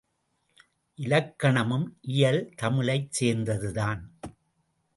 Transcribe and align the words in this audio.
இலக்கணமும் 0.99 1.85
இயல் 2.01 2.41
தமிழைச் 2.55 3.11
சேர்ந்ததுதான். 3.11 4.01